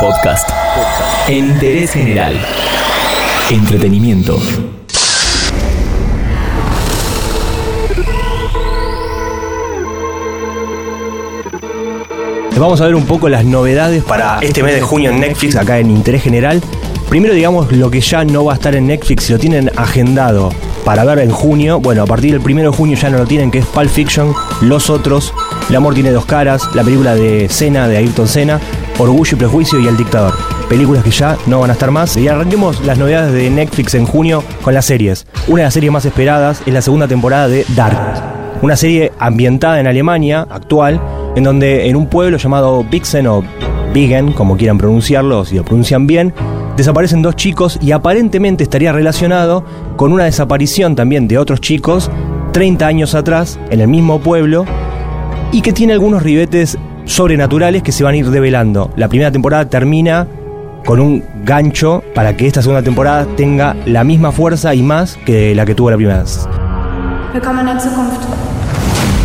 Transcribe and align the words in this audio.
Podcast. 0.00 0.50
Interés 1.28 1.92
general. 1.92 2.34
Entretenimiento. 3.50 4.38
Vamos 12.58 12.80
a 12.80 12.84
ver 12.84 12.94
un 12.94 13.06
poco 13.06 13.28
las 13.28 13.44
novedades 13.44 14.02
para 14.04 14.38
este 14.42 14.62
mes 14.62 14.74
de 14.74 14.80
junio 14.82 15.10
en 15.10 15.20
Netflix, 15.20 15.56
acá 15.56 15.78
en 15.78 15.90
Interés 15.90 16.22
General. 16.22 16.60
Primero 17.08 17.32
digamos 17.32 17.72
lo 17.72 17.90
que 17.90 18.00
ya 18.00 18.24
no 18.24 18.44
va 18.44 18.52
a 18.52 18.56
estar 18.56 18.74
en 18.74 18.86
Netflix, 18.88 19.24
si 19.24 19.32
lo 19.32 19.38
tienen 19.38 19.70
agendado 19.76 20.50
para 20.84 21.04
ver 21.04 21.20
en 21.20 21.30
junio. 21.30 21.80
Bueno, 21.80 22.02
a 22.02 22.06
partir 22.06 22.32
del 22.32 22.40
primero 22.40 22.70
de 22.70 22.76
junio 22.76 22.96
ya 22.96 23.08
no 23.08 23.18
lo 23.18 23.26
tienen, 23.26 23.50
que 23.50 23.58
es 23.58 23.66
Pulp 23.66 23.88
Fiction, 23.88 24.34
Los 24.60 24.90
Otros, 24.90 25.32
El 25.70 25.76
Amor 25.76 25.94
Tiene 25.94 26.10
Dos 26.10 26.26
Caras, 26.26 26.62
la 26.74 26.82
película 26.82 27.14
de 27.14 27.48
Cena, 27.48 27.88
de 27.88 27.96
Ayrton 27.96 28.28
Senna, 28.28 28.60
Orgullo 28.98 29.36
y 29.36 29.38
Prejuicio 29.38 29.78
y 29.78 29.86
El 29.86 29.96
Dictador. 29.96 30.34
Películas 30.68 31.04
que 31.04 31.10
ya 31.10 31.36
no 31.46 31.60
van 31.60 31.70
a 31.70 31.74
estar 31.74 31.90
más. 31.90 32.16
Y 32.16 32.28
arranquemos 32.28 32.84
las 32.84 32.98
novedades 32.98 33.32
de 33.32 33.50
Netflix 33.50 33.94
en 33.94 34.06
junio 34.06 34.42
con 34.62 34.74
las 34.74 34.86
series. 34.86 35.26
Una 35.48 35.58
de 35.58 35.64
las 35.64 35.74
series 35.74 35.92
más 35.92 36.04
esperadas 36.04 36.62
es 36.64 36.72
la 36.72 36.80
segunda 36.80 37.06
temporada 37.06 37.48
de 37.48 37.66
Dark. 37.74 37.98
Una 38.62 38.76
serie 38.76 39.12
ambientada 39.18 39.78
en 39.80 39.86
Alemania, 39.86 40.46
actual, 40.50 41.00
en 41.36 41.44
donde 41.44 41.88
en 41.88 41.96
un 41.96 42.06
pueblo 42.06 42.38
llamado 42.38 42.84
Bixen 42.84 43.26
o 43.26 43.44
Bigen, 43.92 44.32
como 44.32 44.56
quieran 44.56 44.78
pronunciarlo, 44.78 45.44
si 45.44 45.56
lo 45.56 45.64
pronuncian 45.64 46.06
bien, 46.06 46.32
desaparecen 46.76 47.20
dos 47.20 47.36
chicos 47.36 47.78
y 47.82 47.92
aparentemente 47.92 48.64
estaría 48.64 48.92
relacionado 48.92 49.64
con 49.96 50.12
una 50.12 50.24
desaparición 50.24 50.96
también 50.96 51.28
de 51.28 51.38
otros 51.38 51.60
chicos 51.60 52.10
30 52.52 52.86
años 52.86 53.14
atrás 53.14 53.58
en 53.70 53.80
el 53.80 53.88
mismo 53.88 54.20
pueblo 54.20 54.64
y 55.52 55.60
que 55.60 55.72
tiene 55.72 55.92
algunos 55.92 56.22
ribetes 56.22 56.78
sobrenaturales 57.06 57.82
que 57.82 57.92
se 57.92 58.04
van 58.04 58.14
a 58.14 58.16
ir 58.18 58.30
develando. 58.30 58.92
La 58.96 59.08
primera 59.08 59.32
temporada 59.32 59.68
termina 59.68 60.26
con 60.84 61.00
un 61.00 61.24
gancho 61.44 62.04
para 62.14 62.36
que 62.36 62.46
esta 62.46 62.62
segunda 62.62 62.82
temporada 62.82 63.26
tenga 63.36 63.74
la 63.86 64.04
misma 64.04 64.30
fuerza 64.30 64.74
y 64.74 64.82
más 64.82 65.16
que 65.24 65.54
la 65.54 65.64
que 65.64 65.74
tuvo 65.74 65.90
la 65.90 65.96
primera. 65.96 66.22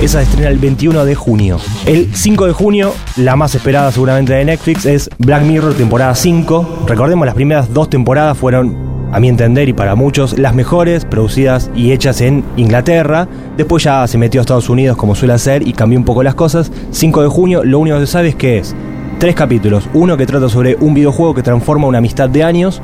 Esa 0.00 0.22
estrena 0.22 0.48
el 0.48 0.58
21 0.58 1.04
de 1.04 1.14
junio. 1.14 1.58
El 1.84 2.14
5 2.14 2.46
de 2.46 2.52
junio, 2.52 2.94
la 3.16 3.36
más 3.36 3.54
esperada 3.54 3.92
seguramente 3.92 4.32
de 4.32 4.46
Netflix, 4.46 4.86
es 4.86 5.10
Black 5.18 5.42
Mirror 5.42 5.74
temporada 5.74 6.14
5. 6.14 6.86
Recordemos, 6.88 7.26
las 7.26 7.34
primeras 7.34 7.74
dos 7.74 7.90
temporadas 7.90 8.38
fueron, 8.38 8.89
a 9.12 9.20
mi 9.20 9.28
entender 9.28 9.68
y 9.68 9.72
para 9.72 9.94
muchos, 9.94 10.38
las 10.38 10.54
mejores, 10.54 11.04
producidas 11.04 11.70
y 11.74 11.92
hechas 11.92 12.20
en 12.20 12.44
Inglaterra. 12.56 13.28
Después 13.56 13.84
ya 13.84 14.06
se 14.06 14.18
metió 14.18 14.40
a 14.40 14.42
Estados 14.42 14.68
Unidos 14.68 14.96
como 14.96 15.14
suele 15.14 15.34
hacer 15.34 15.66
y 15.66 15.72
cambió 15.72 15.98
un 15.98 16.04
poco 16.04 16.22
las 16.22 16.34
cosas. 16.34 16.70
5 16.90 17.22
de 17.22 17.28
junio, 17.28 17.64
lo 17.64 17.78
único 17.78 17.98
que 17.98 18.06
se 18.06 18.12
sabe 18.12 18.28
es 18.28 18.34
que 18.34 18.58
es 18.58 18.74
tres 19.18 19.34
capítulos. 19.34 19.88
Uno 19.92 20.16
que 20.16 20.26
trata 20.26 20.48
sobre 20.48 20.76
un 20.76 20.94
videojuego 20.94 21.34
que 21.34 21.42
transforma 21.42 21.86
una 21.86 21.98
amistad 21.98 22.28
de 22.28 22.42
años. 22.42 22.80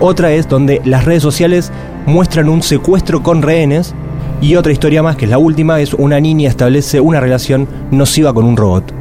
Otra 0.00 0.32
es 0.32 0.48
donde 0.48 0.80
las 0.84 1.04
redes 1.04 1.22
sociales 1.22 1.72
muestran 2.06 2.48
un 2.48 2.62
secuestro 2.62 3.22
con 3.22 3.42
rehenes 3.42 3.94
y 4.40 4.56
otra 4.56 4.72
historia 4.72 5.02
más, 5.02 5.16
que 5.16 5.24
es 5.24 5.30
la 5.30 5.38
última, 5.38 5.80
es 5.80 5.94
una 5.94 6.18
niña 6.20 6.48
establece 6.48 7.00
una 7.00 7.20
relación 7.20 7.68
nociva 7.90 8.34
con 8.34 8.44
un 8.44 8.56
robot. 8.56 8.92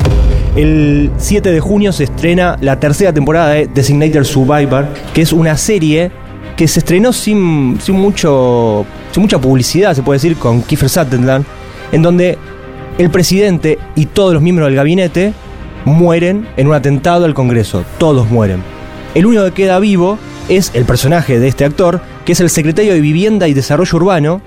El 0.55 1.11
7 1.17 1.51
de 1.51 1.59
junio 1.59 1.93
se 1.93 2.03
estrena 2.03 2.57
la 2.61 2.79
tercera 2.79 3.13
temporada 3.13 3.51
de 3.51 3.67
Designated 3.67 4.23
Survivor, 4.23 4.87
que 5.13 5.21
es 5.21 5.33
una 5.33 5.57
serie 5.57 6.11
que 6.61 6.67
se 6.67 6.77
estrenó 6.77 7.11
sin, 7.11 7.79
sin, 7.81 7.95
mucho, 7.95 8.85
sin 9.11 9.23
mucha 9.23 9.41
publicidad, 9.41 9.95
se 9.95 10.03
puede 10.03 10.17
decir, 10.17 10.37
con 10.37 10.61
Kiefer 10.61 10.89
Sutherland, 10.89 11.43
en 11.91 12.03
donde 12.03 12.37
el 12.99 13.09
presidente 13.09 13.79
y 13.95 14.05
todos 14.05 14.35
los 14.35 14.43
miembros 14.43 14.67
del 14.67 14.75
gabinete 14.75 15.33
mueren 15.85 16.47
en 16.57 16.67
un 16.67 16.75
atentado 16.75 17.25
al 17.25 17.33
Congreso. 17.33 17.83
Todos 17.97 18.29
mueren. 18.29 18.61
El 19.15 19.25
único 19.25 19.43
que 19.45 19.53
queda 19.53 19.79
vivo 19.79 20.19
es 20.49 20.69
el 20.75 20.85
personaje 20.85 21.39
de 21.39 21.47
este 21.47 21.65
actor, 21.65 21.99
que 22.25 22.33
es 22.33 22.39
el 22.41 22.51
secretario 22.51 22.93
de 22.93 23.01
Vivienda 23.01 23.47
y 23.47 23.55
Desarrollo 23.55 23.97
Urbano, 23.97 24.43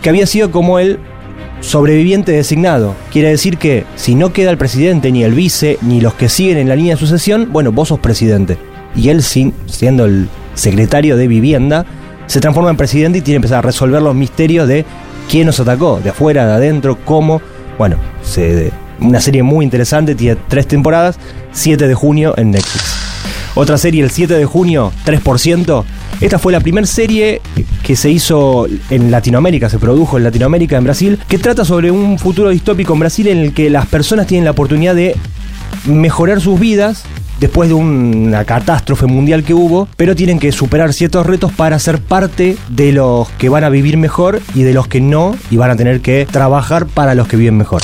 que 0.00 0.08
había 0.08 0.26
sido 0.26 0.50
como 0.50 0.78
el 0.78 0.98
sobreviviente 1.60 2.32
designado. 2.32 2.94
Quiere 3.12 3.28
decir 3.28 3.58
que 3.58 3.84
si 3.96 4.14
no 4.14 4.32
queda 4.32 4.50
el 4.50 4.56
presidente, 4.56 5.12
ni 5.12 5.24
el 5.24 5.34
vice, 5.34 5.76
ni 5.82 6.00
los 6.00 6.14
que 6.14 6.30
siguen 6.30 6.56
en 6.56 6.70
la 6.70 6.76
línea 6.76 6.94
de 6.94 7.00
sucesión, 7.00 7.50
bueno, 7.52 7.70
vos 7.70 7.88
sos 7.88 7.98
presidente. 7.98 8.56
Y 8.96 9.10
él, 9.10 9.22
siendo 9.22 10.06
el 10.06 10.26
secretario 10.60 11.16
de 11.16 11.26
vivienda, 11.26 11.84
se 12.26 12.40
transforma 12.40 12.70
en 12.70 12.76
presidente 12.76 13.18
y 13.18 13.22
tiene 13.22 13.34
que 13.34 13.36
empezar 13.46 13.58
a 13.58 13.62
resolver 13.62 14.00
los 14.02 14.14
misterios 14.14 14.68
de 14.68 14.84
quién 15.28 15.46
nos 15.46 15.58
atacó, 15.60 16.00
de 16.02 16.10
afuera, 16.10 16.46
de 16.46 16.52
adentro, 16.52 16.98
cómo. 17.04 17.40
Bueno, 17.78 17.96
se- 18.22 18.70
una 19.00 19.20
serie 19.20 19.42
muy 19.42 19.64
interesante, 19.64 20.14
tiene 20.14 20.36
tres 20.48 20.66
temporadas, 20.68 21.18
7 21.52 21.88
de 21.88 21.94
junio 21.94 22.34
en 22.36 22.50
Netflix. 22.50 22.94
Otra 23.54 23.78
serie 23.78 24.04
el 24.04 24.10
7 24.10 24.34
de 24.34 24.44
junio, 24.44 24.92
3%. 25.04 25.84
Esta 26.20 26.38
fue 26.38 26.52
la 26.52 26.60
primera 26.60 26.86
serie 26.86 27.40
que 27.82 27.96
se 27.96 28.10
hizo 28.10 28.66
en 28.90 29.10
Latinoamérica, 29.10 29.68
se 29.70 29.78
produjo 29.78 30.18
en 30.18 30.24
Latinoamérica, 30.24 30.76
en 30.76 30.84
Brasil, 30.84 31.18
que 31.26 31.38
trata 31.38 31.64
sobre 31.64 31.90
un 31.90 32.18
futuro 32.18 32.50
distópico 32.50 32.92
en 32.92 33.00
Brasil 33.00 33.26
en 33.28 33.38
el 33.38 33.54
que 33.54 33.70
las 33.70 33.86
personas 33.86 34.26
tienen 34.26 34.44
la 34.44 34.50
oportunidad 34.52 34.94
de 34.94 35.16
mejorar 35.86 36.40
sus 36.40 36.60
vidas 36.60 37.04
después 37.40 37.68
de 37.68 37.74
una 37.74 38.44
catástrofe 38.44 39.06
mundial 39.06 39.42
que 39.42 39.54
hubo, 39.54 39.88
pero 39.96 40.14
tienen 40.14 40.38
que 40.38 40.52
superar 40.52 40.92
ciertos 40.92 41.26
retos 41.26 41.52
para 41.52 41.78
ser 41.78 42.00
parte 42.00 42.56
de 42.68 42.92
los 42.92 43.28
que 43.30 43.48
van 43.48 43.64
a 43.64 43.70
vivir 43.70 43.96
mejor 43.96 44.40
y 44.54 44.62
de 44.62 44.74
los 44.74 44.86
que 44.86 45.00
no, 45.00 45.34
y 45.50 45.56
van 45.56 45.70
a 45.70 45.76
tener 45.76 46.00
que 46.00 46.26
trabajar 46.30 46.86
para 46.86 47.14
los 47.14 47.26
que 47.26 47.36
viven 47.36 47.56
mejor. 47.56 47.82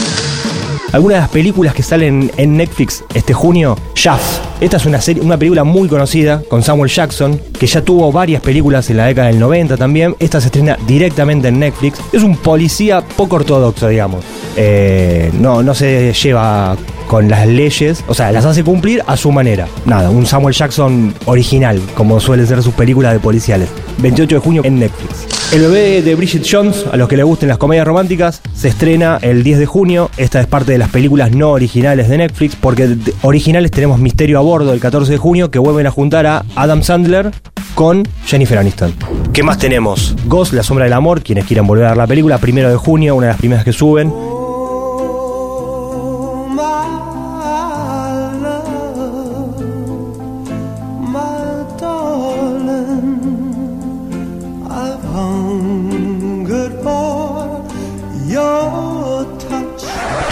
Algunas 0.92 1.16
de 1.16 1.20
las 1.20 1.30
películas 1.30 1.74
que 1.74 1.82
salen 1.82 2.30
en 2.36 2.56
Netflix 2.56 3.04
este 3.12 3.34
junio, 3.34 3.76
Shaft. 3.94 4.62
Esta 4.62 4.76
es 4.76 4.86
una, 4.86 5.00
serie, 5.00 5.22
una 5.22 5.36
película 5.36 5.64
muy 5.64 5.88
conocida 5.88 6.42
con 6.48 6.62
Samuel 6.62 6.90
Jackson, 6.90 7.38
que 7.58 7.66
ya 7.66 7.82
tuvo 7.82 8.10
varias 8.12 8.40
películas 8.40 8.88
en 8.88 8.98
la 8.98 9.06
década 9.06 9.26
del 9.28 9.38
90 9.38 9.76
también. 9.76 10.14
Esta 10.20 10.40
se 10.40 10.46
estrena 10.46 10.78
directamente 10.86 11.48
en 11.48 11.58
Netflix. 11.58 12.00
Es 12.12 12.22
un 12.22 12.36
policía 12.36 13.02
poco 13.02 13.36
ortodoxo, 13.36 13.88
digamos. 13.88 14.24
Eh, 14.56 15.30
no, 15.38 15.62
no 15.62 15.74
se 15.74 16.12
lleva 16.14 16.76
con 17.06 17.28
las 17.28 17.46
leyes, 17.46 18.04
o 18.08 18.14
sea, 18.14 18.32
las 18.32 18.44
hace 18.44 18.64
cumplir 18.64 19.02
a 19.06 19.16
su 19.16 19.32
manera. 19.32 19.68
Nada, 19.84 20.10
un 20.10 20.26
Samuel 20.26 20.54
Jackson 20.54 21.14
original, 21.26 21.80
como 21.94 22.20
suelen 22.20 22.46
ser 22.46 22.62
sus 22.62 22.74
películas 22.74 23.12
de 23.12 23.20
policiales. 23.20 23.68
28 23.98 24.36
de 24.36 24.40
junio 24.40 24.62
en 24.64 24.78
Netflix. 24.78 25.26
El 25.52 25.62
bebé 25.62 26.02
de 26.02 26.14
Bridget 26.16 26.44
Jones, 26.50 26.84
a 26.90 26.96
los 26.96 27.08
que 27.08 27.16
les 27.16 27.24
gusten 27.24 27.48
las 27.48 27.58
comedias 27.58 27.86
románticas, 27.86 28.42
se 28.52 28.68
estrena 28.68 29.18
el 29.22 29.44
10 29.44 29.60
de 29.60 29.66
junio. 29.66 30.10
Esta 30.16 30.40
es 30.40 30.46
parte 30.48 30.72
de 30.72 30.78
las 30.78 30.90
películas 30.90 31.30
no 31.30 31.50
originales 31.50 32.08
de 32.08 32.18
Netflix, 32.18 32.56
porque 32.56 32.96
originales 33.22 33.70
tenemos 33.70 34.00
Misterio 34.00 34.38
a 34.38 34.42
bordo 34.42 34.72
el 34.72 34.80
14 34.80 35.12
de 35.12 35.18
junio, 35.18 35.50
que 35.50 35.60
vuelven 35.60 35.86
a 35.86 35.92
juntar 35.92 36.26
a 36.26 36.44
Adam 36.56 36.82
Sandler 36.82 37.30
con 37.76 38.02
Jennifer 38.24 38.58
Aniston. 38.58 38.92
¿Qué 39.32 39.42
más 39.42 39.58
tenemos? 39.58 40.16
Ghost, 40.26 40.52
La 40.52 40.62
Sombra 40.62 40.84
del 40.84 40.94
Amor, 40.94 41.22
quienes 41.22 41.44
quieran 41.44 41.66
volver 41.66 41.84
a 41.84 41.88
ver 41.90 41.98
la 41.98 42.06
película, 42.06 42.38
primero 42.38 42.68
de 42.68 42.76
junio, 42.76 43.14
una 43.14 43.26
de 43.26 43.32
las 43.32 43.38
primeras 43.38 43.64
que 43.64 43.72
suben. 43.72 44.12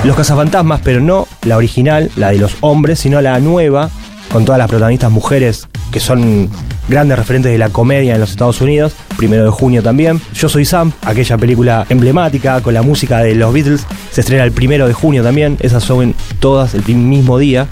Los 0.05 0.17
cazafantasmas, 0.17 0.83
pero 0.85 1.01
no 1.01 1.27
la 1.45 1.57
original, 1.57 2.11
la 2.17 2.31
de 2.31 2.37
los 2.37 2.59
hombres, 2.61 2.99
sino 2.99 3.23
la 3.23 3.41
nueva, 3.41 3.89
con 4.31 4.45
todas 4.45 4.59
las 4.59 4.69
protagonistas 4.69 5.11
mujeres 5.11 5.67
que 5.91 5.99
son 5.99 6.51
grandes 6.89 7.19
referentes 7.19 7.51
de 7.51 7.57
la 7.57 7.71
comedia 7.71 8.15
en 8.15 8.21
los 8.21 8.31
Estados 8.31 8.61
Unidos. 8.61 8.93
Primero 9.17 9.45
de 9.45 9.51
junio 9.51 9.83
también. 9.83 10.21
Yo 10.35 10.51
soy 10.51 10.67
Sam, 10.67 10.93
aquella 11.03 11.39
película 11.39 11.87
emblemática 11.89 12.61
con 12.61 12.75
la 12.75 12.83
música 12.83 13.21
de 13.21 13.35
los 13.35 13.55
Beatles, 13.55 13.87
se 14.11 14.21
estrena 14.21 14.45
el 14.45 14.53
primero 14.53 14.87
de 14.87 14.93
junio 14.93 15.23
también. 15.23 15.57
Esas 15.61 15.83
son 15.83 16.15
todas 16.39 16.75
el 16.75 16.85
mismo 16.95 17.39
día. 17.39 17.67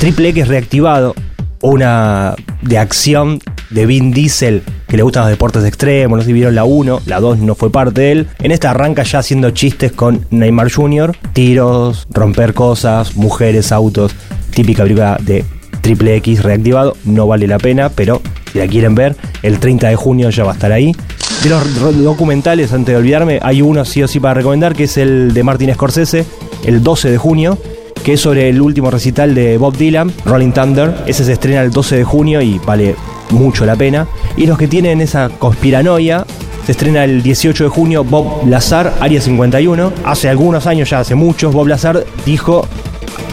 Triple 0.00 0.30
X 0.30 0.48
reactivado, 0.48 1.14
una 1.60 2.34
de 2.62 2.78
acción 2.78 3.40
de 3.68 3.84
Vin 3.84 4.12
Diesel 4.12 4.62
que 4.92 4.98
le 4.98 5.04
gustan 5.04 5.22
los 5.22 5.30
deportes 5.30 5.64
extremos, 5.64 6.18
no 6.18 6.22
sé 6.22 6.26
si 6.26 6.32
vieron 6.34 6.54
la 6.54 6.64
1, 6.64 7.00
la 7.06 7.18
2 7.18 7.38
no 7.38 7.54
fue 7.54 7.72
parte 7.72 8.02
de 8.02 8.12
él. 8.12 8.28
En 8.40 8.52
esta 8.52 8.72
arranca 8.72 9.04
ya 9.04 9.20
haciendo 9.20 9.48
chistes 9.48 9.90
con 9.90 10.26
Neymar 10.28 10.70
Jr., 10.70 11.16
tiros, 11.32 12.06
romper 12.10 12.52
cosas, 12.52 13.16
mujeres, 13.16 13.72
autos, 13.72 14.14
típica 14.54 14.82
película 14.82 15.16
de 15.18 15.46
Triple 15.80 16.16
X 16.16 16.42
reactivado, 16.42 16.94
no 17.06 17.26
vale 17.26 17.46
la 17.46 17.56
pena, 17.56 17.88
pero 17.88 18.20
si 18.52 18.58
la 18.58 18.66
quieren 18.66 18.94
ver, 18.94 19.16
el 19.42 19.60
30 19.60 19.88
de 19.88 19.96
junio 19.96 20.28
ya 20.28 20.44
va 20.44 20.50
a 20.50 20.54
estar 20.56 20.72
ahí. 20.72 20.94
De 21.42 21.48
los 21.48 22.04
documentales, 22.04 22.74
antes 22.74 22.92
de 22.92 22.98
olvidarme, 22.98 23.40
hay 23.40 23.62
uno 23.62 23.86
sí 23.86 24.02
o 24.02 24.08
sí 24.08 24.20
para 24.20 24.34
recomendar, 24.34 24.74
que 24.74 24.84
es 24.84 24.98
el 24.98 25.32
de 25.32 25.42
Martin 25.42 25.72
Scorsese, 25.72 26.26
el 26.66 26.82
12 26.82 27.12
de 27.12 27.16
junio, 27.16 27.58
que 28.02 28.14
es 28.14 28.20
sobre 28.20 28.48
el 28.48 28.60
último 28.60 28.90
recital 28.90 29.34
de 29.34 29.58
Bob 29.58 29.76
Dylan, 29.76 30.12
Rolling 30.24 30.52
Thunder. 30.52 30.94
Ese 31.06 31.24
se 31.24 31.32
estrena 31.32 31.62
el 31.62 31.70
12 31.70 31.96
de 31.96 32.04
junio 32.04 32.40
y 32.40 32.60
vale 32.64 32.96
mucho 33.30 33.64
la 33.64 33.76
pena. 33.76 34.06
Y 34.36 34.46
los 34.46 34.58
que 34.58 34.68
tienen 34.68 35.00
esa 35.00 35.28
conspiranoia, 35.28 36.24
se 36.66 36.72
estrena 36.72 37.04
el 37.04 37.22
18 37.22 37.64
de 37.64 37.70
junio 37.70 38.04
Bob 38.04 38.46
Lazar, 38.46 38.94
Área 39.00 39.20
51. 39.20 39.92
Hace 40.04 40.28
algunos 40.28 40.66
años, 40.66 40.90
ya 40.90 41.00
hace 41.00 41.14
muchos, 41.14 41.52
Bob 41.52 41.66
Lazar 41.66 42.04
dijo, 42.24 42.66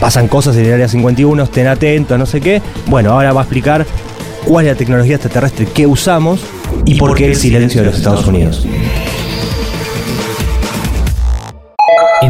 pasan 0.00 0.28
cosas 0.28 0.56
en 0.56 0.66
el 0.66 0.74
Área 0.74 0.88
51, 0.88 1.42
estén 1.42 1.66
atentos, 1.66 2.18
no 2.18 2.26
sé 2.26 2.40
qué. 2.40 2.60
Bueno, 2.86 3.12
ahora 3.12 3.32
va 3.32 3.42
a 3.42 3.44
explicar 3.44 3.86
cuál 4.44 4.66
es 4.66 4.72
la 4.72 4.78
tecnología 4.78 5.16
extraterrestre 5.16 5.66
que 5.66 5.86
usamos 5.86 6.40
y, 6.84 6.96
por 6.96 7.16
qué 7.16 7.26
el 7.26 7.36
silencio 7.36 7.82
de 7.82 7.88
los 7.88 7.96
Estados 7.96 8.26
Unidos. 8.26 8.66